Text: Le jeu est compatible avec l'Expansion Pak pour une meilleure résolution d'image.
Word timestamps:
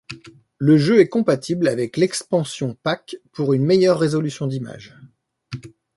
Le 0.57 0.77
jeu 0.77 0.99
est 0.99 1.09
compatible 1.09 1.67
avec 1.67 1.95
l'Expansion 1.95 2.73
Pak 2.81 3.17
pour 3.33 3.53
une 3.53 3.63
meilleure 3.67 3.99
résolution 3.99 4.47
d'image. 4.47 4.97